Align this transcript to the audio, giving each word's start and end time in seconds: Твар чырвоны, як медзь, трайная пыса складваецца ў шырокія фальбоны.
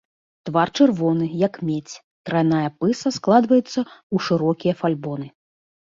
Твар 0.47 0.69
чырвоны, 0.77 1.27
як 1.47 1.59
медзь, 1.67 1.93
трайная 2.29 2.69
пыса 2.79 3.09
складваецца 3.19 3.69
ў 4.13 4.17
шырокія 4.29 4.73
фальбоны. 4.81 5.27